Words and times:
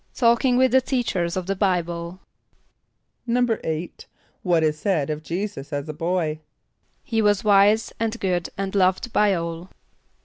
=Talking 0.15 0.57
with 0.57 0.71
the 0.71 0.81
teachers 0.81 1.37
of 1.37 1.45
the 1.45 1.55
Bible.= 1.55 2.21
=8.= 3.29 4.05
What 4.41 4.63
is 4.63 4.79
said 4.79 5.11
of 5.11 5.21
J[=e]´[s+]us 5.21 5.71
as 5.71 5.87
a 5.87 5.93
boy? 5.93 6.39
=He 7.03 7.21
was 7.21 7.43
wise, 7.43 7.93
and 7.99 8.19
good, 8.19 8.49
and 8.57 8.73
loved 8.73 9.13
by 9.13 9.35
all. 9.35 9.69